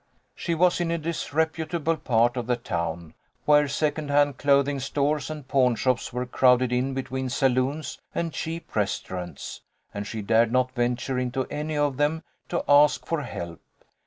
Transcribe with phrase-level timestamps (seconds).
[0.33, 3.13] She was in a disreputable part of the town,
[3.45, 8.75] where second hand clothing stores and pawn shops were crowded in between saloons and cheap
[8.75, 9.61] restaurants,
[9.93, 13.61] and she dared not venture into any of them to ask for help.